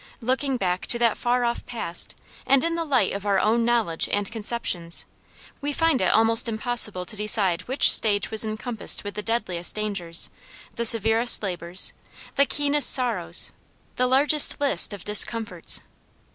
[0.19, 2.15] Looking back to that far off past,
[2.47, 5.05] and in the light of our own knowledge and conceptions,
[5.61, 10.31] we find it almost impossible to decide which stage was encompassed with the deadliest dangers,
[10.73, 11.93] the severest labors,
[12.33, 13.51] the keenest sorrows,
[13.97, 15.81] the largest list of discomforts.